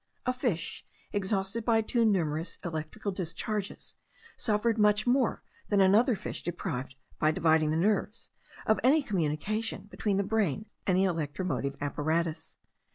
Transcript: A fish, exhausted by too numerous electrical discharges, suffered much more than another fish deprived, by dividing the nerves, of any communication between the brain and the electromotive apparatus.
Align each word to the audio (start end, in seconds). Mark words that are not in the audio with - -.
A 0.25 0.33
fish, 0.33 0.83
exhausted 1.13 1.63
by 1.63 1.81
too 1.83 2.05
numerous 2.05 2.57
electrical 2.65 3.11
discharges, 3.11 3.93
suffered 4.35 4.79
much 4.79 5.05
more 5.05 5.43
than 5.69 5.79
another 5.79 6.15
fish 6.15 6.41
deprived, 6.41 6.95
by 7.19 7.29
dividing 7.29 7.69
the 7.69 7.77
nerves, 7.77 8.31
of 8.65 8.79
any 8.83 9.03
communication 9.03 9.83
between 9.91 10.17
the 10.17 10.23
brain 10.23 10.65
and 10.87 10.97
the 10.97 11.03
electromotive 11.03 11.75
apparatus. 11.79 12.57